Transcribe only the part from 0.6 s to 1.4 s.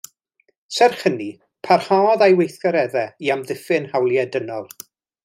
Serch hynny,